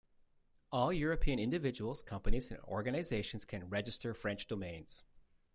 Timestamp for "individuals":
1.37-2.01